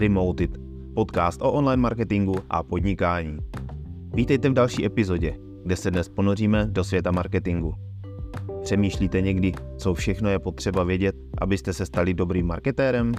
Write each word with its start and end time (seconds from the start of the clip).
Remoted, 0.00 0.50
podcast 0.94 1.42
o 1.42 1.52
online 1.52 1.82
marketingu 1.82 2.34
a 2.50 2.62
podnikání. 2.62 3.38
Vítejte 4.14 4.48
v 4.48 4.52
další 4.52 4.84
epizodě, 4.84 5.34
kde 5.64 5.76
se 5.76 5.90
dnes 5.90 6.08
ponoříme 6.08 6.66
do 6.70 6.84
světa 6.84 7.10
marketingu. 7.10 7.74
Přemýšlíte 8.62 9.20
někdy, 9.20 9.52
co 9.76 9.94
všechno 9.94 10.30
je 10.30 10.38
potřeba 10.38 10.84
vědět, 10.84 11.16
abyste 11.38 11.72
se 11.72 11.86
stali 11.86 12.14
dobrým 12.14 12.46
marketérem? 12.46 13.12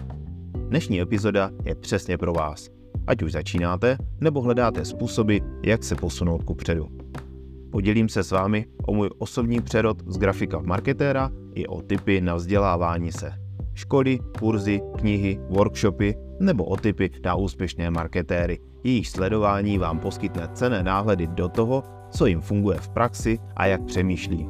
Dnešní 0.70 1.02
epizoda 1.02 1.52
je 1.66 1.76
přesně 1.76 2.18
pro 2.18 2.34
vás. 2.34 2.70
Ať 3.08 3.24
už 3.24 3.32
začínáte, 3.32 3.98
nebo 4.22 4.42
hledáte 4.42 4.86
způsoby, 4.86 5.38
jak 5.66 5.84
se 5.84 5.96
posunout 5.96 6.44
ku 6.44 6.56
předu. 6.56 6.88
Podělím 7.72 8.10
se 8.10 8.24
s 8.24 8.32
vámi 8.32 8.66
o 8.88 8.94
můj 8.94 9.10
osobní 9.18 9.62
přerod 9.62 9.98
z 10.08 10.18
grafika 10.18 10.62
marketéra 10.62 11.30
i 11.56 11.68
o 11.68 11.82
typy 11.82 12.22
na 12.22 12.36
vzdělávání 12.36 13.12
se. 13.12 13.34
Školy, 13.74 14.20
kurzy, 14.40 14.82
knihy, 14.98 15.40
workshopy 15.50 16.16
nebo 16.42 16.64
o 16.64 16.78
typy 16.78 17.12
na 17.26 17.36
úspěšné 17.36 17.92
marketéry. 17.92 18.60
Jejich 18.84 19.08
sledování 19.08 19.78
vám 19.78 20.00
poskytne 20.00 20.50
cené 20.54 20.84
náhledy 20.84 21.28
do 21.28 21.50
toho, 21.50 21.84
co 22.10 22.26
jim 22.26 22.42
funguje 22.42 22.78
v 22.78 22.90
praxi 22.90 23.40
a 23.56 23.66
jak 23.66 23.84
přemýšlí. 23.84 24.48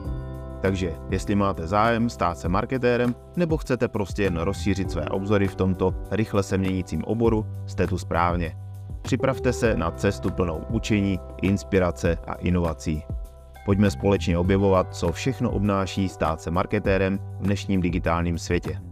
Takže 0.61 0.93
jestli 1.09 1.35
máte 1.35 1.67
zájem 1.67 2.09
stát 2.09 2.37
se 2.37 2.49
marketérem 2.49 3.15
nebo 3.35 3.57
chcete 3.57 3.87
prostě 3.87 4.23
jen 4.23 4.37
rozšířit 4.37 4.91
své 4.91 5.05
obzory 5.05 5.47
v 5.47 5.55
tomto 5.55 5.93
rychle 6.11 6.43
se 6.43 6.57
měnícím 6.57 7.03
oboru, 7.03 7.45
jste 7.65 7.87
tu 7.87 7.97
správně. 7.97 8.55
Připravte 9.01 9.53
se 9.53 9.77
na 9.77 9.91
cestu 9.91 10.31
plnou 10.31 10.61
učení, 10.69 11.19
inspirace 11.41 12.17
a 12.27 12.33
inovací. 12.33 13.03
Pojďme 13.65 13.91
společně 13.91 14.37
objevovat, 14.37 14.95
co 14.95 15.11
všechno 15.11 15.51
obnáší 15.51 16.09
stát 16.09 16.41
se 16.41 16.51
marketérem 16.51 17.19
v 17.39 17.43
dnešním 17.43 17.81
digitálním 17.81 18.37
světě. 18.37 18.90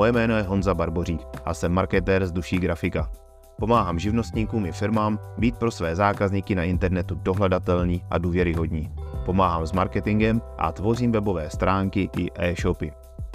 Moje 0.00 0.12
jméno 0.12 0.36
je 0.36 0.42
Honza 0.42 0.74
Barbořík 0.74 1.20
a 1.44 1.54
jsem 1.54 1.72
marketér 1.72 2.26
z 2.26 2.32
duší 2.32 2.58
grafika. 2.58 3.10
Pomáhám 3.58 3.98
živnostníkům 3.98 4.66
i 4.66 4.72
firmám 4.72 5.18
být 5.38 5.58
pro 5.58 5.70
své 5.70 5.96
zákazníky 5.96 6.54
na 6.54 6.64
internetu 6.64 7.14
dohledatelný 7.14 8.04
a 8.10 8.18
důvěryhodní. 8.18 8.92
Pomáhám 9.24 9.66
s 9.66 9.72
marketingem 9.72 10.42
a 10.58 10.72
tvořím 10.72 11.12
webové 11.12 11.50
stránky 11.50 12.10
i 12.18 12.28
e-shopy. 12.34 12.92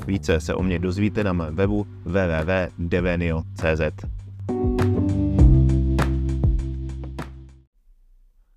Více 0.07 0.39
se 0.39 0.55
o 0.55 0.63
mě 0.63 0.79
dozvíte 0.79 1.23
na 1.23 1.33
mém 1.33 1.55
webu 1.55 1.87
www.devenio.cz. 2.05 4.05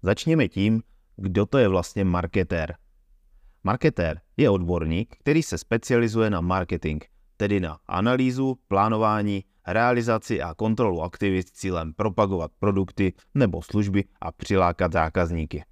Začněme 0.03 0.49
tím, 0.49 0.83
kdo 1.17 1.47
to 1.47 1.59
je 1.59 1.69
vlastně 1.69 2.05
marketér. 2.05 2.75
Marketér 3.65 4.21
je 4.37 4.51
odborník, 4.51 5.17
který 5.21 5.43
se 5.43 5.59
specializuje 5.59 6.31
na 6.31 6.41
marketing, 6.41 7.03
tedy 7.39 7.61
na 7.61 7.79
analýzu, 7.87 8.59
plánování, 8.69 9.45
realizaci 9.67 10.43
a 10.43 10.55
kontrolu 10.55 11.03
aktivit 11.03 11.49
s 11.49 11.53
cílem 11.53 11.93
propagovat 11.95 12.51
produkty 12.59 13.13
nebo 13.35 13.63
služby 13.63 14.05
a 14.21 14.33
přilákat 14.33 14.93
zákazníky. 14.93 15.65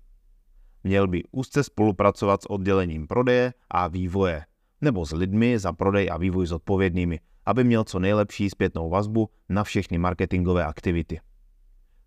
Měl 0.85 1.09
by 1.09 1.23
úzce 1.31 1.65
spolupracovat 1.65 2.43
s 2.43 2.51
oddělením 2.51 3.07
prodeje 3.07 3.55
a 3.71 3.89
vývoje, 3.89 4.45
nebo 4.81 5.07
s 5.07 5.13
lidmi 5.13 5.59
za 5.59 5.73
prodej 5.73 6.11
a 6.11 6.17
vývoj 6.17 6.47
zodpovědnými, 6.47 7.21
aby 7.47 7.65
měl 7.65 7.85
co 7.85 7.99
nejlepší 7.99 8.51
zpětnou 8.51 8.91
vazbu 8.91 9.31
na 9.49 9.65
všechny 9.65 9.99
marketingové 9.99 10.65
aktivity. 10.65 11.21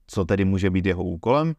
Co 0.07 0.25
tedy 0.25 0.45
může 0.45 0.69
být 0.69 0.85
jeho 0.85 1.03
úkolem? 1.03 1.55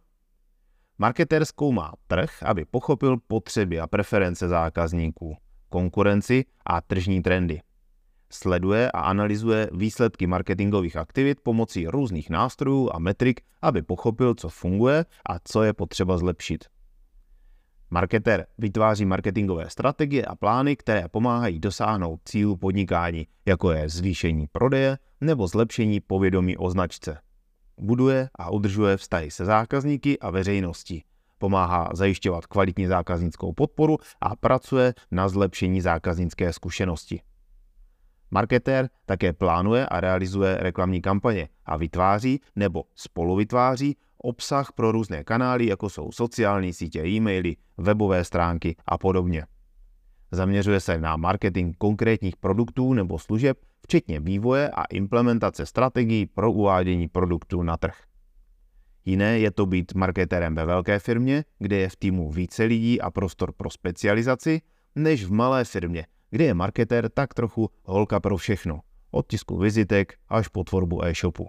Marketér 0.99 1.45
zkoumá 1.45 1.93
trh, 2.07 2.43
aby 2.43 2.65
pochopil 2.65 3.17
potřeby 3.27 3.81
a 3.81 3.87
preference 3.87 4.49
zákazníků, 4.49 5.37
konkurenci 5.69 6.45
a 6.67 6.81
tržní 6.81 7.23
trendy. 7.23 7.61
Sleduje 8.33 8.91
a 8.91 9.01
analyzuje 9.01 9.71
výsledky 9.73 10.27
marketingových 10.27 10.97
aktivit 10.97 11.41
pomocí 11.41 11.87
různých 11.87 12.31
nástrojů 12.31 12.91
a 12.93 12.99
metrik, 12.99 13.41
aby 13.63 13.83
pochopil, 13.83 14.35
co 14.35 14.49
funguje 14.49 15.05
a 15.31 15.39
co 15.45 15.63
je 15.63 15.73
potřeba 15.73 16.19
zlepšit. 16.19 16.65
Marketer 17.91 18.47
vytváří 18.59 19.05
marketingové 19.05 19.71
strategie 19.71 20.25
a 20.25 20.35
plány, 20.35 20.77
které 20.77 21.09
pomáhají 21.09 21.61
dosáhnout 21.61 22.21
cílu 22.25 22.57
podnikání, 22.57 23.27
jako 23.47 23.71
je 23.71 23.89
zvýšení 23.89 24.47
prodeje 24.53 24.99
nebo 25.21 25.47
zlepšení 25.47 26.01
povědomí 26.01 26.57
o 26.57 26.71
značce 26.71 27.19
buduje 27.81 28.29
a 28.35 28.51
udržuje 28.51 28.97
vztahy 28.97 29.31
se 29.31 29.45
zákazníky 29.45 30.19
a 30.19 30.31
veřejností. 30.31 31.05
Pomáhá 31.39 31.91
zajišťovat 31.95 32.47
kvalitní 32.47 32.87
zákaznickou 32.87 33.53
podporu 33.53 33.97
a 34.21 34.37
pracuje 34.37 34.95
na 35.11 35.29
zlepšení 35.29 35.81
zákaznické 35.81 36.53
zkušenosti. 36.53 37.21
Marketér 38.31 38.89
také 39.07 39.33
plánuje 39.33 39.87
a 39.87 40.01
realizuje 40.01 40.57
reklamní 40.61 41.03
kampaně 41.03 41.49
a 41.67 41.77
vytváří 41.77 42.41
nebo 42.57 42.85
spoluvytváří 42.95 43.97
obsah 44.19 44.73
pro 44.73 44.93
různé 44.93 45.25
kanály, 45.25 45.67
jako 45.67 45.91
jsou 45.91 46.13
sociální 46.13 46.73
sítě, 46.73 47.07
e-maily, 47.07 47.57
webové 47.79 48.25
stránky 48.25 48.77
a 48.87 48.99
podobně. 48.99 49.47
Zaměřuje 50.33 50.81
se 50.81 50.99
na 50.99 51.17
marketing 51.17 51.77
konkrétních 51.79 52.37
produktů 52.37 52.95
nebo 52.95 53.19
služeb, 53.19 53.59
včetně 53.83 54.21
vývoje 54.21 54.71
a 54.71 54.85
implementace 54.85 55.67
strategií 55.67 56.27
pro 56.27 56.53
uvádění 56.53 57.09
produktů 57.09 57.63
na 57.63 57.77
trh. 57.77 57.97
Jiné 59.05 59.39
je 59.39 59.51
to 59.51 59.67
být 59.67 59.95
marketérem 59.95 60.55
ve 60.55 60.65
velké 60.65 60.99
firmě, 60.99 61.45
kde 61.59 61.77
je 61.77 61.89
v 61.89 61.97
týmu 61.97 62.31
více 62.31 62.65
lidí 62.65 63.01
a 63.01 63.11
prostor 63.11 63.53
pro 63.53 63.71
specializaci, 63.71 64.61
než 64.97 65.25
v 65.25 65.33
malé 65.33 65.65
firmě, 65.65 66.07
kde 66.31 66.45
je 66.45 66.55
marketér 66.55 67.09
tak 67.09 67.35
trochu 67.35 67.71
holka 67.85 68.21
pro 68.21 68.37
všechno, 68.37 68.81
od 69.11 69.27
tisku 69.27 69.59
vizitek 69.59 70.15
až 70.29 70.49
po 70.49 70.65
tvorbu 70.65 71.05
e-shopu. 71.05 71.47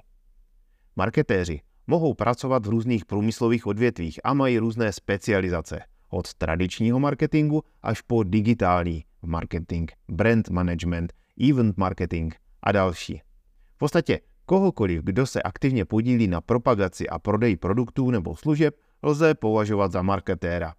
Marketéři 0.96 1.62
mohou 1.88 2.14
pracovat 2.14 2.66
v 2.66 2.70
různých 2.70 3.06
průmyslových 3.06 3.68
odvětvích 3.68 4.20
a 4.24 4.34
mají 4.34 4.58
různé 4.58 4.94
specializace, 4.94 5.80
od 6.10 6.34
tradičního 6.34 7.00
marketingu 7.00 7.64
až 7.82 8.02
po 8.02 8.24
digitální 8.24 9.06
marketing, 9.22 9.92
brand 10.08 10.50
management, 10.50 11.14
event 11.50 11.78
marketing 11.78 12.34
a 12.64 12.72
další. 12.72 13.22
V 13.76 13.78
podstatě 13.78 14.20
kohokoliv, 14.46 15.02
kdo 15.04 15.26
se 15.26 15.42
aktivně 15.42 15.86
podílí 15.86 16.28
na 16.28 16.42
propagaci 16.42 17.10
a 17.10 17.20
prodeji 17.20 17.58
produktů 17.58 18.12
nebo 18.12 18.36
služeb, 18.36 18.76
lze 19.04 19.36
považovat 19.36 19.92
za 19.92 20.02
marketéra. 20.02 20.74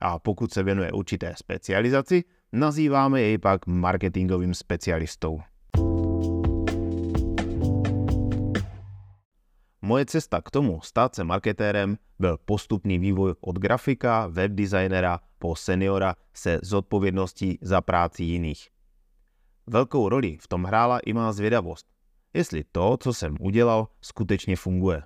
A 0.00 0.18
pokud 0.18 0.52
se 0.52 0.62
věnuje 0.62 0.92
určité 0.92 1.34
specializaci, 1.36 2.24
nazýváme 2.54 3.20
jej 3.20 3.38
pak 3.38 3.66
marketingovým 3.66 4.54
specialistou. 4.54 5.40
Moje 9.82 10.06
cesta 10.06 10.40
k 10.40 10.50
tomu 10.50 10.80
stát 10.80 11.14
se 11.14 11.24
marketérem 11.24 11.98
byl 12.18 12.38
postupný 12.44 12.98
vývoj 12.98 13.34
od 13.40 13.58
grafika, 13.58 14.26
webdesignera 14.26 15.20
po 15.38 15.56
seniora 15.56 16.14
se 16.34 16.58
zodpovědností 16.62 17.58
za 17.62 17.80
práci 17.80 18.24
jiných. 18.24 18.68
Velkou 19.66 20.08
roli 20.08 20.38
v 20.40 20.48
tom 20.48 20.64
hrála 20.64 20.98
i 20.98 21.12
má 21.12 21.32
zvědavost, 21.32 21.86
jestli 22.34 22.64
to, 22.72 22.96
co 22.96 23.14
jsem 23.14 23.36
udělal, 23.40 23.88
skutečně 24.00 24.56
funguje. 24.56 25.02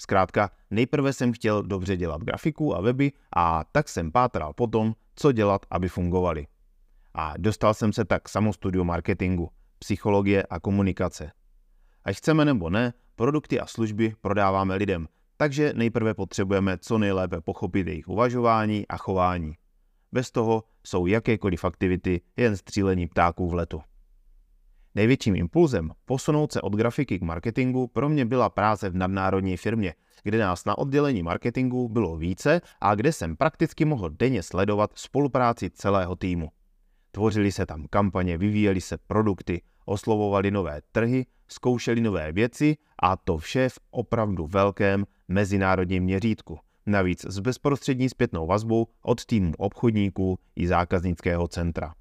Zkrátka, 0.00 0.50
nejprve 0.70 1.12
jsem 1.12 1.32
chtěl 1.32 1.62
dobře 1.62 1.96
dělat 1.96 2.22
grafiku 2.22 2.76
a 2.76 2.80
weby 2.80 3.12
a 3.36 3.64
tak 3.72 3.88
jsem 3.88 4.12
pátral 4.12 4.52
po 4.52 4.66
tom, 4.66 4.94
co 5.14 5.32
dělat, 5.32 5.66
aby 5.70 5.88
fungovaly. 5.88 6.46
A 7.14 7.34
dostal 7.38 7.74
jsem 7.74 7.92
se 7.92 8.04
tak 8.04 8.22
k 8.22 8.28
samostudiu 8.28 8.84
marketingu, 8.84 9.50
psychologie 9.78 10.42
a 10.42 10.60
komunikace. 10.60 11.32
Ať 12.04 12.16
chceme 12.16 12.44
nebo 12.44 12.70
ne, 12.70 12.92
produkty 13.16 13.60
a 13.60 13.66
služby 13.66 14.14
prodáváme 14.20 14.74
lidem, 14.74 15.08
takže 15.36 15.72
nejprve 15.76 16.14
potřebujeme 16.14 16.78
co 16.78 16.98
nejlépe 16.98 17.40
pochopit 17.40 17.86
jejich 17.86 18.08
uvažování 18.08 18.88
a 18.88 18.96
chování. 18.96 19.54
Bez 20.12 20.30
toho 20.30 20.64
jsou 20.86 21.06
jakékoliv 21.06 21.64
aktivity 21.64 22.20
jen 22.36 22.56
střílení 22.56 23.06
ptáků 23.06 23.48
v 23.48 23.54
letu. 23.54 23.82
Největším 24.94 25.36
impulzem 25.36 25.90
posunout 26.04 26.52
se 26.52 26.60
od 26.60 26.76
grafiky 26.76 27.18
k 27.18 27.22
marketingu 27.22 27.86
pro 27.86 28.08
mě 28.08 28.24
byla 28.24 28.50
práce 28.50 28.90
v 28.90 28.96
nadnárodní 28.96 29.56
firmě, 29.56 29.94
kde 30.22 30.38
nás 30.38 30.64
na 30.64 30.78
oddělení 30.78 31.22
marketingu 31.22 31.88
bylo 31.88 32.16
více 32.16 32.60
a 32.80 32.94
kde 32.94 33.12
jsem 33.12 33.36
prakticky 33.36 33.84
mohl 33.84 34.10
denně 34.10 34.42
sledovat 34.42 34.90
spolupráci 34.94 35.70
celého 35.70 36.16
týmu. 36.16 36.48
Tvořily 37.18 37.52
se 37.52 37.66
tam 37.66 37.86
kampaně, 37.90 38.38
vyvíjely 38.38 38.80
se 38.80 38.98
produkty, 38.98 39.62
oslovovali 39.84 40.50
nové 40.50 40.80
trhy, 40.92 41.26
zkoušeli 41.48 42.00
nové 42.00 42.32
věci 42.32 42.76
a 43.02 43.16
to 43.16 43.38
vše 43.38 43.68
v 43.68 43.78
opravdu 43.90 44.46
velkém 44.46 45.04
mezinárodním 45.28 46.02
měřítku. 46.02 46.58
Navíc 46.86 47.26
s 47.28 47.38
bezprostřední 47.38 48.08
zpětnou 48.08 48.46
vazbou 48.46 48.86
od 49.02 49.24
týmu 49.26 49.52
obchodníků 49.58 50.38
i 50.56 50.68
zákaznického 50.68 51.48
centra. 51.48 51.94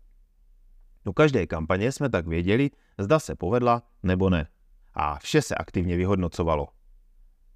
Do 1.06 1.14
každé 1.14 1.48
kampaně 1.48 1.92
jsme 1.92 2.10
tak 2.10 2.28
věděli, 2.28 2.70
zda 2.98 3.20
se 3.20 3.36
povedla 3.36 3.84
nebo 4.04 4.30
ne. 4.30 4.48
A 4.94 5.20
vše 5.20 5.42
se 5.42 5.56
aktivně 5.56 5.98
vyhodnocovalo. 5.98 6.68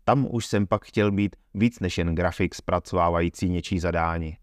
Tam 0.04 0.28
už 0.30 0.46
jsem 0.46 0.68
pak 0.68 0.86
chtěl 0.86 1.12
být 1.12 1.36
víc 1.54 1.80
než 1.80 1.98
jen 1.98 2.16
grafik 2.16 2.56
zpracovávající 2.56 3.50
něčí 3.50 3.80
zadání. 3.80 4.38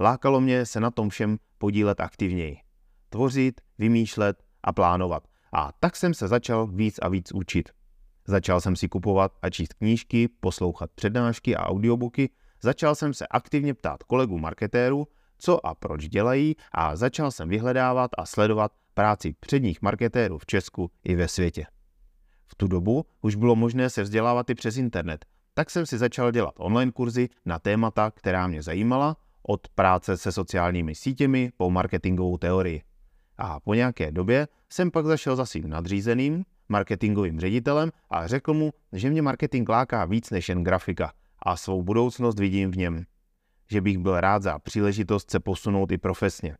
Lákalo 0.00 0.40
mě 0.40 0.66
se 0.66 0.80
na 0.80 0.90
tom 0.90 1.08
všem 1.08 1.38
podílet 1.58 2.00
aktivněji. 2.00 2.56
Tvořit, 3.08 3.60
vymýšlet 3.78 4.42
a 4.62 4.72
plánovat. 4.72 5.28
A 5.52 5.72
tak 5.80 5.96
jsem 5.96 6.14
se 6.14 6.28
začal 6.28 6.66
víc 6.66 6.98
a 7.02 7.08
víc 7.08 7.32
učit. 7.32 7.68
Začal 8.26 8.60
jsem 8.60 8.76
si 8.76 8.88
kupovat 8.88 9.32
a 9.42 9.50
číst 9.50 9.74
knížky, 9.74 10.28
poslouchat 10.28 10.90
přednášky 10.94 11.56
a 11.56 11.66
audiobooky, 11.66 12.30
začal 12.62 12.94
jsem 12.94 13.14
se 13.14 13.26
aktivně 13.26 13.74
ptát 13.74 14.02
kolegů 14.02 14.38
marketérů, 14.38 15.06
co 15.38 15.66
a 15.66 15.74
proč 15.74 16.08
dělají 16.08 16.56
a 16.72 16.96
začal 16.96 17.30
jsem 17.30 17.48
vyhledávat 17.48 18.10
a 18.18 18.26
sledovat 18.26 18.72
práci 18.94 19.34
předních 19.40 19.82
marketérů 19.82 20.38
v 20.38 20.46
Česku 20.46 20.90
i 21.04 21.14
ve 21.14 21.28
světě. 21.28 21.66
V 22.46 22.54
tu 22.54 22.68
dobu 22.68 23.06
už 23.22 23.34
bylo 23.34 23.56
možné 23.56 23.90
se 23.90 24.02
vzdělávat 24.02 24.50
i 24.50 24.54
přes 24.54 24.76
internet, 24.76 25.24
tak 25.54 25.70
jsem 25.70 25.86
si 25.86 25.98
začal 25.98 26.30
dělat 26.30 26.54
online 26.58 26.92
kurzy 26.92 27.28
na 27.44 27.58
témata, 27.58 28.10
která 28.10 28.46
mě 28.46 28.62
zajímala, 28.62 29.16
od 29.48 29.68
práce 29.68 30.16
se 30.16 30.32
sociálními 30.32 30.94
sítěmi 30.94 31.52
po 31.56 31.70
marketingovou 31.70 32.38
teorii. 32.38 32.82
A 33.38 33.60
po 33.60 33.74
nějaké 33.74 34.12
době 34.12 34.48
jsem 34.72 34.90
pak 34.90 35.06
zašel 35.06 35.36
za 35.36 35.46
svým 35.46 35.68
nadřízeným, 35.68 36.44
marketingovým 36.68 37.40
ředitelem 37.40 37.90
a 38.10 38.26
řekl 38.26 38.54
mu, 38.54 38.72
že 38.92 39.10
mě 39.10 39.22
marketing 39.22 39.68
láká 39.68 40.04
víc 40.04 40.30
než 40.30 40.48
jen 40.48 40.64
grafika 40.64 41.12
a 41.42 41.56
svou 41.56 41.82
budoucnost 41.82 42.38
vidím 42.38 42.70
v 42.70 42.76
něm. 42.76 43.04
Že 43.70 43.80
bych 43.80 43.98
byl 43.98 44.20
rád 44.20 44.42
za 44.42 44.58
příležitost 44.58 45.30
se 45.30 45.40
posunout 45.40 45.92
i 45.92 45.98
profesně. 45.98 46.56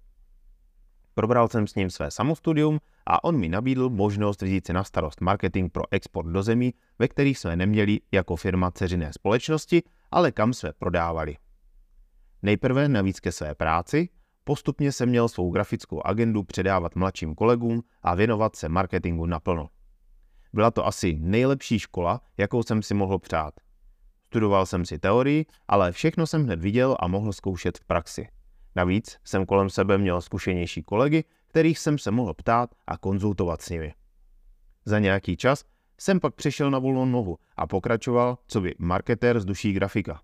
Probral 1.14 1.48
jsem 1.48 1.66
s 1.66 1.75
ním 1.75 1.90
své 1.90 2.10
samostudium 2.10 2.78
a 3.06 3.25
on 3.25 3.37
mi 3.37 3.48
nabídl 3.48 3.90
možnost 3.90 4.42
vzít 4.42 4.66
si 4.66 4.72
na 4.72 4.84
starost 4.84 5.20
marketing 5.20 5.72
pro 5.72 5.82
export 5.90 6.28
do 6.28 6.42
zemí, 6.42 6.75
ve 6.98 7.08
kterých 7.08 7.38
jsme 7.38 7.56
neměli 7.56 8.00
jako 8.12 8.37
firma 8.37 8.70
ceřiné 8.70 9.12
společnosti, 9.12 9.82
ale 10.10 10.32
kam 10.32 10.52
jsme 10.52 10.72
prodávali. 10.78 11.37
Nejprve 12.44 12.88
navíc 12.88 13.20
ke 13.20 13.32
své 13.32 13.55
práci, 13.55 14.08
postupně 14.44 14.93
jsem 14.93 15.08
měl 15.08 15.29
svou 15.29 15.50
grafickou 15.50 16.06
agendu 16.06 16.43
předávat 16.43 16.96
mladším 16.96 17.35
kolegům 17.35 17.82
a 18.02 18.14
věnovat 18.14 18.56
se 18.56 18.69
marketingu 18.69 19.26
naplno. 19.26 19.69
Byla 20.52 20.70
to 20.70 20.87
asi 20.87 21.17
nejlepší 21.20 21.79
škola, 21.79 22.20
jakou 22.37 22.62
jsem 22.62 22.82
si 22.82 22.94
mohl 22.94 23.19
přát. 23.19 23.55
Studoval 24.26 24.67
jsem 24.67 24.85
si 24.85 24.99
teorii, 24.99 25.46
ale 25.69 25.93
všechno 25.93 26.26
jsem 26.26 26.44
hned 26.44 26.61
viděl 26.61 26.96
a 27.00 27.08
mohl 27.08 27.32
zkoušet 27.32 27.79
v 27.79 27.85
praxi. 27.85 28.29
Navíc 28.76 29.19
jsem 29.25 29.47
kolem 29.47 29.70
sebe 29.70 29.99
měl 29.99 30.20
zkušenější 30.20 30.82
kolegy, 30.82 31.25
kterých 31.47 31.79
jsem 31.79 31.99
se 31.99 32.11
mohl 32.11 32.35
ptát 32.35 32.75
a 32.87 32.99
konzultovat 32.99 33.62
s 33.62 33.70
nimi. 33.70 33.94
Za 34.85 34.99
nějaký 34.99 35.37
čas 35.37 35.64
jsem 35.99 36.20
pak 36.20 36.35
přešel 36.35 36.70
na 36.70 36.79
volnou 36.79 37.05
nohu 37.05 37.38
a 37.56 37.67
pokračoval, 37.67 38.38
co 38.47 38.61
by 38.61 38.75
marketér 38.79 39.40
z 39.40 39.44
duší 39.44 39.73
grafika. 39.73 40.20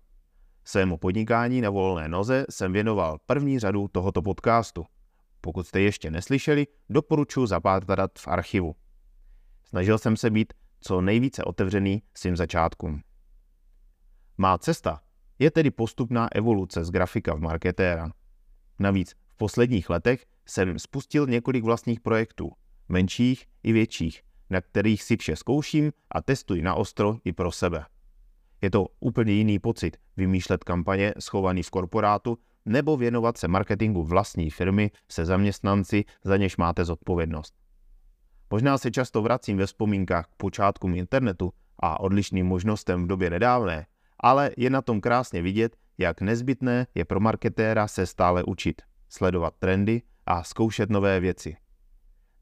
Svému 0.63 0.97
podnikání 0.97 1.61
na 1.61 1.69
volné 1.69 2.07
noze 2.07 2.45
jsem 2.49 2.73
věnoval 2.73 3.17
první 3.25 3.59
řadu 3.59 3.87
tohoto 3.87 4.21
podcastu. 4.21 4.85
Pokud 5.41 5.67
jste 5.67 5.81
ještě 5.81 6.11
neslyšeli, 6.11 6.67
doporučuji 6.89 7.45
zapátrat 7.45 8.11
v 8.19 8.27
archivu. 8.27 8.75
Snažil 9.63 9.97
jsem 9.97 10.17
se 10.17 10.29
být 10.29 10.53
co 10.79 11.01
nejvíce 11.01 11.43
otevřený 11.43 12.03
svým 12.13 12.37
začátkům. 12.37 13.01
Má 14.37 14.57
cesta 14.57 15.01
je 15.39 15.51
tedy 15.51 15.71
postupná 15.71 16.27
evoluce 16.35 16.85
z 16.85 16.91
grafika 16.91 17.33
v 17.33 17.39
marketéra. 17.39 18.11
Navíc 18.79 19.15
v 19.27 19.35
posledních 19.35 19.89
letech 19.89 20.25
jsem 20.45 20.79
spustil 20.79 21.27
několik 21.27 21.63
vlastních 21.63 21.99
projektů, 21.99 22.51
menších 22.89 23.45
i 23.63 23.73
větších, 23.73 24.21
na 24.49 24.61
kterých 24.61 25.03
si 25.03 25.17
vše 25.17 25.35
zkouším 25.35 25.91
a 26.11 26.21
testuji 26.21 26.61
na 26.61 26.75
ostro 26.75 27.17
i 27.25 27.33
pro 27.33 27.51
sebe. 27.51 27.85
Je 28.61 28.71
to 28.71 28.87
úplně 28.99 29.33
jiný 29.33 29.59
pocit 29.59 29.97
vymýšlet 30.17 30.63
kampaně 30.63 31.13
schovaný 31.19 31.63
v 31.63 31.69
korporátu 31.69 32.37
nebo 32.65 32.97
věnovat 32.97 33.37
se 33.37 33.47
marketingu 33.47 34.03
vlastní 34.03 34.49
firmy 34.49 34.91
se 35.11 35.25
zaměstnanci, 35.25 36.03
za 36.23 36.37
něž 36.37 36.57
máte 36.57 36.85
zodpovědnost. 36.85 37.53
Možná 38.51 38.77
se 38.77 38.91
často 38.91 39.21
vracím 39.21 39.57
ve 39.57 39.65
vzpomínkách 39.65 40.27
k 40.27 40.35
počátkům 40.37 40.95
internetu 40.95 41.53
a 41.79 41.99
odlišným 41.99 42.45
možnostem 42.45 43.03
v 43.03 43.07
době 43.07 43.29
nedávné, 43.29 43.85
ale 44.19 44.51
je 44.57 44.69
na 44.69 44.81
tom 44.81 45.01
krásně 45.01 45.41
vidět, 45.41 45.75
jak 45.97 46.21
nezbytné 46.21 46.87
je 46.95 47.05
pro 47.05 47.19
marketéra 47.19 47.87
se 47.87 48.05
stále 48.05 48.43
učit, 48.43 48.81
sledovat 49.09 49.53
trendy 49.59 50.01
a 50.25 50.43
zkoušet 50.43 50.89
nové 50.89 51.19
věci. 51.19 51.55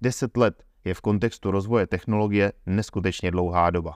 Deset 0.02 0.38
let 0.38 0.64
je 0.86 0.94
v 0.94 1.02
kontextu 1.02 1.52
rozvoje 1.52 1.88
technologie 1.88 2.54
neskutečně 2.66 3.32
dlouhá 3.32 3.70
doba. 3.70 3.96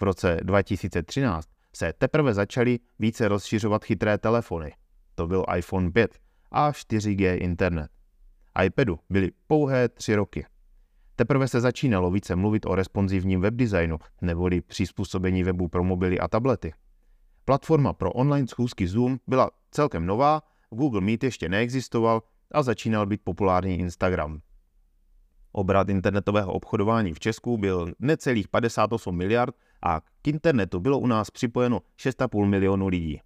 V 0.00 0.02
roce 0.02 0.40
2013 0.42 1.48
se 1.76 1.92
teprve 1.92 2.34
začaly 2.34 2.78
více 2.98 3.28
rozšiřovat 3.28 3.84
chytré 3.84 4.18
telefony. 4.18 4.72
To 5.14 5.26
byl 5.26 5.44
iPhone 5.56 5.90
5 5.90 6.18
a 6.50 6.70
4G 6.70 7.38
internet. 7.40 7.90
iPadu 8.64 8.98
byly 9.10 9.30
pouhé 9.46 9.88
tři 9.88 10.14
roky. 10.14 10.46
Teprve 11.16 11.48
se 11.48 11.60
začínalo 11.60 12.10
více 12.10 12.36
mluvit 12.36 12.66
o 12.66 12.74
responsivním 12.74 13.40
webdesignu 13.40 13.98
neboli 14.20 14.60
přizpůsobení 14.60 15.42
webu 15.42 15.68
pro 15.68 15.84
mobily 15.84 16.18
a 16.20 16.28
tablety. 16.28 16.72
Platforma 17.44 17.92
pro 17.92 18.12
online 18.12 18.48
schůzky 18.48 18.86
Zoom 18.86 19.18
byla 19.26 19.50
celkem 19.70 20.06
nová, 20.06 20.42
Google 20.70 21.00
Meet 21.00 21.24
ještě 21.24 21.48
neexistoval 21.48 22.22
a 22.52 22.62
začínal 22.62 23.06
být 23.06 23.20
populární 23.24 23.78
Instagram. 23.78 24.40
Obrat 25.56 25.88
internetového 25.88 26.52
obchodování 26.52 27.12
v 27.12 27.20
Česku 27.20 27.58
byl 27.58 27.92
necelých 27.98 28.48
58 28.48 29.16
miliard 29.16 29.54
a 29.82 30.00
k 30.22 30.28
internetu 30.28 30.80
bylo 30.80 30.98
u 30.98 31.06
nás 31.06 31.30
připojeno 31.30 31.80
6,5 31.98 32.46
milionu 32.46 32.88
lidí. 32.88 33.20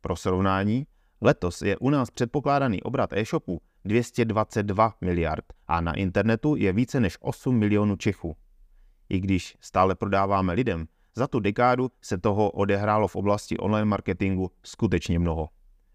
Pro 0.00 0.16
srovnání, 0.16 0.86
letos 1.20 1.62
je 1.62 1.76
u 1.76 1.90
nás 1.90 2.10
předpokládaný 2.10 2.82
obrat 2.82 3.12
e-shopu 3.12 3.60
222 3.84 4.94
miliard 5.00 5.44
a 5.68 5.80
na 5.80 5.92
internetu 5.92 6.56
je 6.56 6.72
více 6.72 7.00
než 7.00 7.16
8 7.20 7.58
milionů 7.58 7.96
Čechů. 7.96 8.36
I 9.08 9.20
když 9.20 9.56
stále 9.60 9.94
prodáváme 9.94 10.52
lidem, 10.52 10.86
za 11.14 11.26
tu 11.26 11.40
dekádu 11.40 11.90
se 12.02 12.18
toho 12.18 12.50
odehrálo 12.50 13.08
v 13.08 13.16
oblasti 13.16 13.58
online 13.58 13.84
marketingu 13.84 14.50
skutečně 14.62 15.18
mnoho. 15.18 15.48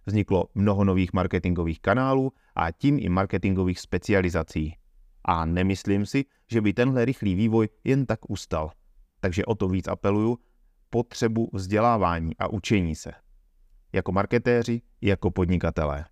Vzniklo 0.05 0.45
mnoho 0.55 0.83
nových 0.83 1.13
marketingových 1.13 1.79
kanálů 1.79 2.31
a 2.55 2.71
tím 2.71 2.99
i 2.99 3.09
marketingových 3.09 3.79
specializací. 3.79 4.75
A 5.27 5.45
nemyslím 5.45 6.05
si, 6.05 6.25
že 6.51 6.61
by 6.61 6.73
tenhle 6.73 7.05
rychlý 7.05 7.35
vývoj 7.35 7.69
jen 7.83 8.05
tak 8.05 8.29
ustal. 8.29 8.71
Takže 9.19 9.45
o 9.45 9.55
to 9.55 9.67
víc 9.67 9.87
apeluju 9.87 10.37
potřebu 10.89 11.49
vzdělávání 11.53 12.37
a 12.37 12.47
učení 12.47 12.95
se. 12.95 13.11
Jako 13.93 14.11
marketéři, 14.11 14.81
jako 15.01 15.31
podnikatelé. 15.31 16.05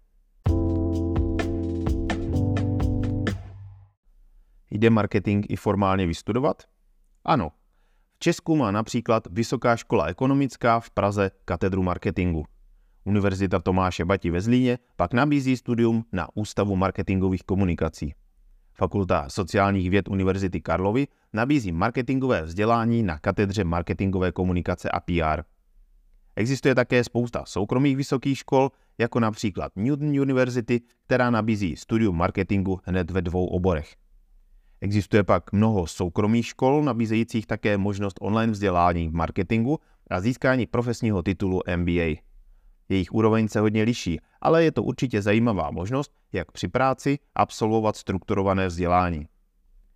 Jde 4.72 4.90
marketing 4.90 5.46
i 5.50 5.56
formálně 5.56 6.08
vystudovat? 6.08 6.64
Ano. 7.26 7.52
V 8.16 8.20
Česku 8.20 8.56
má 8.56 8.72
například 8.72 9.28
Vysoká 9.32 9.78
škola 9.78 10.06
ekonomická 10.06 10.80
v 10.80 10.90
Praze 10.90 11.32
katedru 11.46 11.84
marketingu. 11.84 12.46
Univerzita 13.04 13.60
Tomáše 13.60 14.06
Bati 14.06 14.30
ve 14.30 14.42
Zlíně 14.42 14.78
pak 14.96 15.14
nabízí 15.14 15.58
studium 15.58 16.06
na 16.12 16.28
Ústavu 16.34 16.76
marketingových 16.76 17.44
komunikací. 17.44 18.14
Fakulta 18.78 19.30
sociálních 19.30 19.90
věd 19.90 20.08
Univerzity 20.08 20.62
Karlovy 20.62 21.08
nabízí 21.34 21.72
marketingové 21.72 22.42
vzdělání 22.42 23.04
na 23.04 23.20
katedře 23.20 23.64
marketingové 23.64 24.32
komunikace 24.32 24.90
a 24.90 25.00
PR. 25.00 25.44
Existuje 26.36 26.76
také 26.76 27.04
spousta 27.04 27.46
soukromých 27.46 27.98
vysokých 27.98 28.38
škol, 28.38 28.72
jako 28.98 29.20
například 29.20 29.72
Newton 29.76 30.08
University, 30.08 30.82
která 31.06 31.30
nabízí 31.30 31.76
studium 31.76 32.18
marketingu 32.18 32.80
hned 32.84 33.12
ve 33.12 33.22
dvou 33.22 33.46
oborech. 33.46 33.96
Existuje 34.82 35.24
pak 35.24 35.54
mnoho 35.54 35.88
soukromých 35.88 36.46
škol 36.46 36.84
nabízejících 36.84 37.48
také 37.48 37.78
možnost 37.78 38.18
online 38.22 38.52
vzdělání 38.52 39.10
v 39.10 39.14
marketingu 39.14 39.80
a 40.10 40.22
získání 40.22 40.66
profesního 40.66 41.24
titulu 41.24 41.62
MBA. 41.76 42.35
Jejich 42.90 43.12
úroveň 43.12 43.48
se 43.48 43.60
hodně 43.60 43.84
liší, 43.84 44.20
ale 44.42 44.64
je 44.64 44.72
to 44.72 44.84
určitě 44.84 45.22
zajímavá 45.22 45.72
možnost, 45.72 46.12
jak 46.34 46.52
při 46.52 46.68
práci 46.68 47.20
absolvovat 47.36 47.96
strukturované 47.96 48.68
vzdělání. 48.68 49.28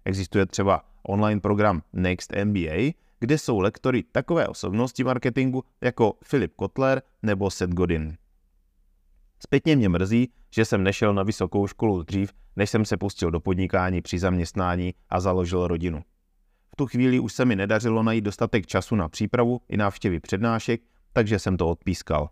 Existuje 0.06 0.46
třeba 0.46 0.86
online 1.04 1.42
program 1.42 1.82
Next 1.94 2.34
MBA, 2.46 2.92
kde 3.20 3.38
jsou 3.38 3.60
lektory 3.60 4.04
takové 4.04 4.48
osobnosti 4.48 5.04
marketingu 5.04 5.64
jako 5.82 6.14
Filip 6.24 6.54
Kotler 6.56 7.02
nebo 7.24 7.52
Seth 7.52 7.74
Godin. 7.74 8.18
Zpětně 9.44 9.76
mě 9.76 9.90
mrzí, 9.90 10.32
že 10.56 10.66
jsem 10.66 10.84
nešel 10.84 11.14
na 11.14 11.24
vysokou 11.24 11.68
školu 11.68 12.04
dřív, 12.04 12.34
než 12.56 12.70
jsem 12.70 12.86
se 12.86 12.98
pustil 12.98 13.32
do 13.32 13.40
podnikání 13.40 14.02
při 14.02 14.20
zaměstnání 14.20 14.94
a 15.10 15.20
založil 15.20 15.68
rodinu. 15.68 16.02
V 16.74 16.76
tu 16.76 16.88
chvíli 16.88 17.20
už 17.20 17.34
se 17.34 17.46
mi 17.46 17.56
nedařilo 17.56 18.04
najít 18.04 18.24
dostatek 18.24 18.68
času 18.68 18.96
na 18.96 19.10
přípravu 19.10 19.62
i 19.70 19.78
návštěvy 19.78 20.20
přednášek, 20.20 20.82
takže 21.14 21.40
jsem 21.40 21.58
to 21.58 21.70
odpískal. 21.70 22.30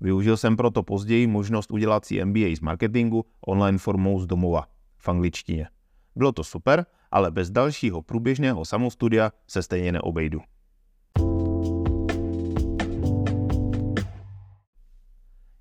Využil 0.00 0.36
jsem 0.36 0.56
proto 0.56 0.82
později 0.82 1.26
možnost 1.26 1.70
udělat 1.70 2.04
si 2.04 2.24
MBA 2.24 2.56
z 2.56 2.60
marketingu 2.60 3.24
online 3.46 3.78
formou 3.78 4.20
z 4.20 4.26
domova 4.26 4.66
v 4.98 5.08
angličtině. 5.08 5.68
Bylo 6.16 6.32
to 6.32 6.44
super, 6.44 6.86
ale 7.10 7.30
bez 7.30 7.50
dalšího 7.50 8.02
průběžného 8.02 8.64
samostudia 8.64 9.32
se 9.46 9.62
stejně 9.62 9.92
neobejdu. 9.92 10.40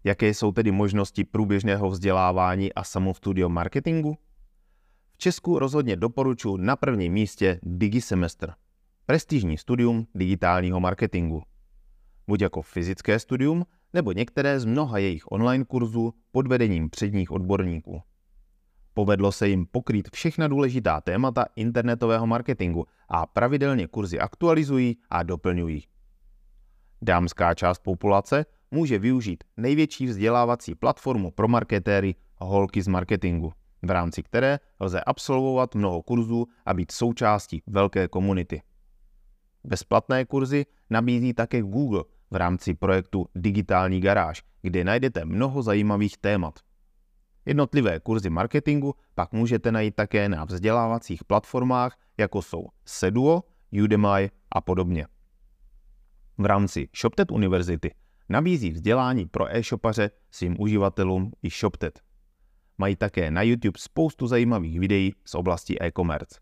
Jaké 0.04 0.30
jsou 0.30 0.52
tedy 0.52 0.72
možnosti 0.72 1.24
průběžného 1.24 1.90
vzdělávání 1.90 2.74
a 2.74 2.84
samostudio 2.84 3.50
marketingu? 3.50 4.18
V 5.14 5.18
Česku 5.18 5.60
rozhodně 5.60 5.96
doporučuji 5.96 6.58
na 6.58 6.76
prvním 6.76 7.14
místě 7.14 7.60
DigiSemestr. 7.64 8.54
prestižní 9.06 9.58
studium 9.58 10.08
digitálního 10.16 10.80
marketingu. 10.80 11.44
Buď 12.28 12.42
jako 12.42 12.62
fyzické 12.62 13.20
studium, 13.20 13.66
nebo 13.94 14.12
některé 14.12 14.60
z 14.60 14.66
mnoha 14.66 14.98
jejich 14.98 15.32
online 15.32 15.66
kurzů 15.66 16.14
pod 16.32 16.48
vedením 16.48 16.90
předních 16.90 17.32
odborníků. 17.32 18.02
Povedlo 18.94 19.32
se 19.32 19.48
jim 19.48 19.66
pokrýt 19.66 20.10
všechna 20.14 20.48
důležitá 20.48 21.02
témata 21.02 21.46
internetového 21.56 22.28
marketingu 22.28 22.86
a 23.10 23.26
pravidelně 23.26 23.88
kurzy 23.88 24.20
aktualizují 24.20 24.98
a 25.10 25.24
doplňují. 25.24 25.84
Dámská 27.02 27.54
část 27.54 27.80
populace 27.80 28.46
může 28.72 29.00
využít 29.00 29.44
největší 29.58 30.06
vzdělávací 30.06 30.76
platformu 30.76 31.32
pro 31.32 31.48
marketéry 31.48 32.16
Holky 32.38 32.82
z 32.82 32.88
marketingu, 32.88 33.54
v 33.82 33.90
rámci 33.90 34.24
které 34.24 34.60
lze 34.80 35.02
absolvovat 35.02 35.76
mnoho 35.76 36.02
kurzů 36.02 36.46
a 36.66 36.74
být 36.74 36.92
součástí 36.92 37.64
velké 37.68 38.08
komunity. 38.08 38.62
Bezplatné 39.64 40.26
kurzy 40.26 40.66
nabízí 40.90 41.34
také 41.34 41.62
Google 41.62 42.04
v 42.32 42.36
rámci 42.36 42.74
projektu 42.74 43.26
Digitální 43.36 44.02
garáž, 44.02 44.44
kde 44.62 44.84
najdete 44.84 45.26
mnoho 45.26 45.62
zajímavých 45.62 46.18
témat. 46.18 46.60
Jednotlivé 47.46 48.00
kurzy 48.00 48.30
marketingu 48.30 48.96
pak 49.16 49.32
můžete 49.32 49.72
najít 49.72 49.96
také 49.96 50.30
na 50.30 50.46
vzdělávacích 50.46 51.24
platformách, 51.24 51.98
jako 52.18 52.42
jsou 52.42 52.68
Seduo, 52.86 53.44
Udemy 53.84 54.30
a 54.52 54.62
podobně. 54.62 55.08
V 56.38 56.46
rámci 56.46 56.90
ShopTet 56.96 57.32
univerzity 57.32 57.94
nabízí 58.30 58.72
vzdělání 58.72 59.26
pro 59.26 59.56
e-shopaře 59.56 60.12
svým 60.32 60.56
uživatelům 60.60 61.32
i 61.44 61.50
ShopTet. 61.50 62.00
Mají 62.78 62.96
také 62.96 63.32
na 63.32 63.42
YouTube 63.42 63.80
spoustu 63.80 64.28
zajímavých 64.28 64.80
videí 64.80 65.14
z 65.26 65.36
oblasti 65.36 65.78
e-commerce. 65.82 66.40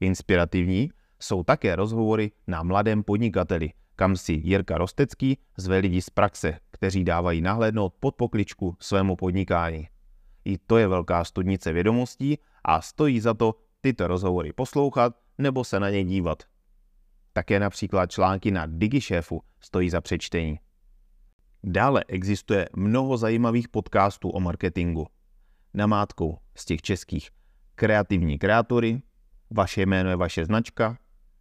Inspirativní 0.00 0.90
jsou 1.20 1.44
také 1.44 1.76
rozhovory 1.76 2.32
na 2.46 2.62
mladém 2.62 3.02
podnikateli, 3.02 3.70
kam 4.00 4.16
si 4.16 4.32
Jirka 4.32 4.78
Rostecký 4.78 5.38
zve 5.56 5.78
lidi 5.78 6.02
z 6.02 6.10
praxe, 6.10 6.58
kteří 6.70 7.04
dávají 7.04 7.40
nahlédnout 7.40 7.94
pod 8.00 8.14
pokličku 8.14 8.76
svému 8.80 9.16
podnikání. 9.16 9.88
I 10.44 10.58
to 10.58 10.78
je 10.78 10.88
velká 10.88 11.24
studnice 11.24 11.72
vědomostí 11.72 12.38
a 12.64 12.80
stojí 12.80 13.20
za 13.20 13.34
to 13.34 13.54
tyto 13.80 14.06
rozhovory 14.06 14.52
poslouchat 14.52 15.16
nebo 15.38 15.64
se 15.64 15.80
na 15.80 15.90
ně 15.90 16.04
dívat. 16.04 16.42
Také 17.32 17.60
například 17.60 18.10
články 18.10 18.50
na 18.50 18.66
DigiShefu 18.66 19.42
stojí 19.60 19.90
za 19.90 20.00
přečtení. 20.00 20.58
Dále 21.64 22.04
existuje 22.08 22.68
mnoho 22.76 23.16
zajímavých 23.16 23.68
podcastů 23.68 24.30
o 24.30 24.40
marketingu. 24.40 25.06
Namátkou 25.74 26.38
z 26.56 26.64
těch 26.64 26.82
českých 26.82 27.30
Kreativní 27.74 28.38
kreatory, 28.38 29.02
Vaše 29.50 29.86
jméno 29.86 30.10
je 30.10 30.16
vaše 30.16 30.44
značka, 30.44 30.98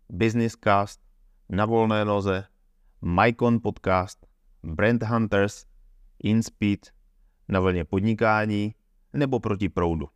Businesscast, 0.09 1.08
Na 1.51 1.65
volné 1.65 2.05
noze, 2.05 2.43
Mycon 3.01 3.59
podcast, 3.59 4.25
Brand 4.63 5.03
Hunters, 5.03 5.65
InSpeed, 6.23 6.93
Na 7.47 7.59
vlně 7.59 7.85
podnikání 7.85 8.75
nebo 9.13 9.39
Proti 9.39 9.69
proudu. 9.69 10.09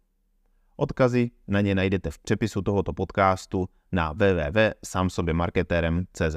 Odkazy 0.75 1.32
na 1.48 1.62
ně 1.62 1.75
najdete 1.75 2.12
v 2.12 2.20
přepisu 2.20 2.62
tohoto 2.62 2.94
podcastu 2.94 3.70
na 3.92 4.12
www.samsobemarketerem.cz. 4.12 6.36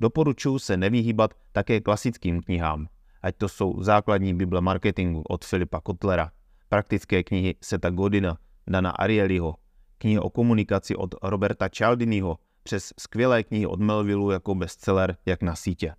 Doporučuji 0.00 0.58
se 0.58 0.76
nevyhýbat 0.76 1.34
také 1.52 1.80
klasickým 1.80 2.42
knihám, 2.42 2.86
ať 3.22 3.36
to 3.36 3.48
jsou 3.48 3.82
základní 3.82 4.34
Bible 4.34 4.60
marketingu 4.60 5.22
od 5.22 5.44
Filipa 5.44 5.80
Kotlera, 5.80 6.30
praktické 6.68 7.22
knihy 7.22 7.54
Seta 7.60 7.90
Godina, 7.90 8.38
Dana 8.66 8.90
Arielyho, 8.90 9.54
knihy 9.98 10.18
o 10.18 10.30
komunikaci 10.30 10.96
od 10.96 11.14
Roberta 11.22 11.68
Cialdiniho, 11.68 12.38
přes 12.62 12.92
skvělé 13.00 13.42
knihy 13.42 13.66
od 13.66 13.80
Melvillu 13.80 14.30
jako 14.30 14.54
bestseller 14.54 15.16
Jak 15.26 15.42
na 15.42 15.54
sítě. 15.54 15.94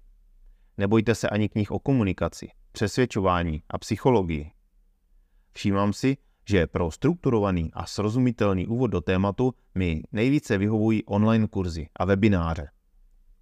Nebojte 0.77 1.15
se 1.15 1.29
ani 1.29 1.49
knih 1.49 1.71
o 1.71 1.79
komunikaci, 1.79 2.49
přesvědčování 2.71 3.63
a 3.69 3.77
psychologii. 3.77 4.51
Všímám 5.53 5.93
si, 5.93 6.17
že 6.49 6.67
pro 6.67 6.91
strukturovaný 6.91 7.69
a 7.73 7.85
srozumitelný 7.85 8.67
úvod 8.67 8.87
do 8.87 9.01
tématu 9.01 9.53
mi 9.75 10.03
nejvíce 10.11 10.57
vyhovují 10.57 11.03
online 11.05 11.47
kurzy 11.47 11.87
a 11.95 12.05
webináře. 12.05 12.67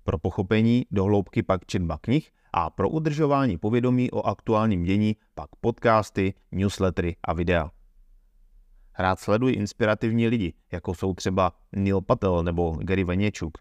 Pro 0.04 0.18
pochopení 0.18 0.86
do 0.92 1.04
hloubky 1.04 1.44
pak 1.44 1.66
četba 1.66 1.98
knih 2.02 2.32
a 2.54 2.70
pro 2.70 2.90
udržování 2.90 3.58
povědomí 3.58 4.12
o 4.12 4.22
aktuálním 4.22 4.84
dění 4.84 5.16
pak 5.36 5.50
podcasty, 5.62 6.34
newslettery 6.52 7.16
a 7.24 7.34
videa. 7.34 7.72
Rád 9.00 9.20
sleduji 9.20 9.56
inspirativní 9.56 10.28
lidi, 10.28 10.54
jako 10.72 10.94
jsou 10.94 11.14
třeba 11.14 11.54
Neil 11.72 12.02
Patel 12.02 12.44
nebo 12.44 12.72
Gary 12.72 13.04
Vaynerchuk. 13.04 13.58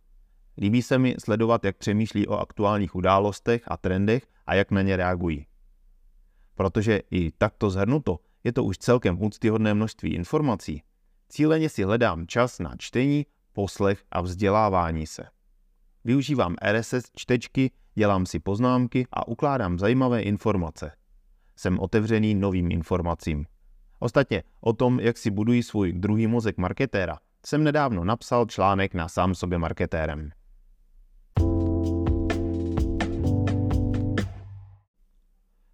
Líbí 0.59 0.83
se 0.83 0.99
mi 0.99 1.15
sledovat, 1.19 1.65
jak 1.65 1.77
přemýšlí 1.77 2.27
o 2.27 2.39
aktuálních 2.39 2.95
událostech 2.95 3.63
a 3.67 3.77
trendech 3.77 4.27
a 4.47 4.55
jak 4.55 4.71
na 4.71 4.83
ně 4.83 4.97
reagují. 4.97 5.47
Protože 6.55 7.01
i 7.11 7.31
takto 7.31 7.71
zhrnuto 7.71 8.19
je 8.45 8.53
to 8.53 8.65
už 8.65 8.79
celkem 8.79 9.23
úctyhodné 9.23 9.75
množství 9.75 10.15
informací. 10.15 10.83
Cíleně 11.29 11.69
si 11.69 11.83
hledám 11.83 12.27
čas 12.27 12.59
na 12.59 12.75
čtení, 12.79 13.27
poslech 13.53 14.05
a 14.11 14.21
vzdělávání 14.21 15.07
se. 15.07 15.23
Využívám 16.05 16.57
RSS 16.73 17.11
čtečky, 17.17 17.71
dělám 17.95 18.27
si 18.27 18.39
poznámky 18.39 19.07
a 19.13 19.29
ukládám 19.29 19.79
zajímavé 19.79 20.23
informace. 20.23 20.93
Jsem 21.57 21.79
otevřený 21.79 22.35
novým 22.35 22.71
informacím. 22.71 23.47
Ostatně 24.01 24.43
o 24.61 24.73
tom, 24.73 25.01
jak 25.01 25.19
si 25.19 25.31
budují 25.31 25.63
svůj 25.63 25.93
druhý 25.93 26.27
mozek 26.27 26.59
marketéra, 26.59 27.19
jsem 27.47 27.65
nedávno 27.65 28.05
napsal 28.05 28.47
článek 28.47 28.95
na 28.95 29.09
sám 29.09 29.35
sobě 29.35 29.59
marketérem. 29.59 30.31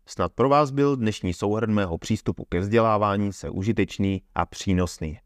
Snad 0.06 0.33
pro 0.33 0.49
vás 0.49 0.71
byl 0.71 0.97
dnešní 0.97 1.35
souhrn 1.35 1.75
mého 1.75 1.99
přístupu 1.99 2.45
ke 2.45 2.61
vzdělávání 2.61 3.33
se 3.33 3.50
užitečný 3.50 4.23
a 4.35 4.47
přínosný. 4.47 5.18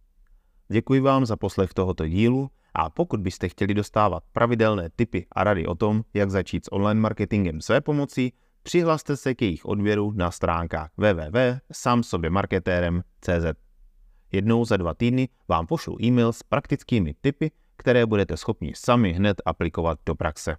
Děkuji 0.69 1.01
vám 1.01 1.27
za 1.27 1.37
poslech 1.37 1.75
tohoto 1.75 2.09
dílu 2.09 2.51
a 2.75 2.91
pokud 2.91 3.21
byste 3.21 3.49
chtěli 3.49 3.75
dostávat 3.75 4.23
pravidelné 4.33 4.91
tipy 4.97 5.27
a 5.33 5.45
rady 5.45 5.67
o 5.67 5.75
tom, 5.75 6.03
jak 6.15 6.31
začít 6.31 6.65
s 6.65 6.73
online 6.73 7.01
marketingem 7.01 7.61
své 7.61 7.81
pomocí, 7.81 8.33
přihlaste 8.63 9.17
se 9.17 9.35
k 9.35 9.43
jejich 9.43 9.65
odběru 9.65 10.13
na 10.13 10.31
stránkách 10.31 10.91
www.samsobemarketérem.cz. 10.97 13.61
Jednou 14.33 14.65
za 14.65 14.77
dva 14.77 14.95
týdny 14.95 15.29
vám 15.49 15.67
pošlu 15.67 16.03
e-mail 16.03 16.33
s 16.33 16.43
praktickými 16.43 17.15
tipy, 17.21 17.51
které 17.77 18.07
budete 18.07 18.37
schopni 18.37 18.73
sami 18.77 19.13
hned 19.13 19.43
aplikovat 19.45 19.99
do 20.07 20.15
praxe. 20.15 20.57